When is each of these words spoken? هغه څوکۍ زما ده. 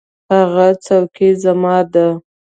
هغه 0.33 0.67
څوکۍ 0.85 1.29
زما 1.43 1.77
ده. 1.93 2.07